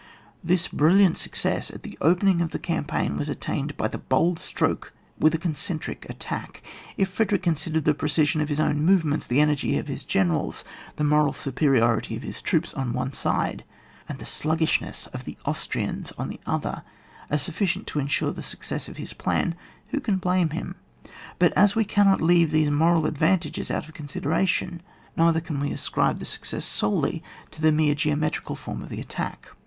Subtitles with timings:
[0.43, 4.93] This brilliant success at the opening of the campaign was attained by the bold stroke
[5.19, 6.63] with a concentric attack.
[6.97, 10.63] If Fre derick considered the precision of his own movements, the energy of his generals,
[10.95, 13.63] the moral superiority of his troops, on the one side,
[14.09, 16.81] and the sluggish ness of the Austrians on the other,
[17.29, 19.53] as sufficient to ensure the success of his plan,
[19.89, 20.77] who can blame him?
[21.37, 24.79] But as we cannot leave these moral advantages out of con sideration,
[25.15, 27.21] neither can we ascribe the suc cess solely
[27.51, 29.49] to the mere geometrical form of the attack.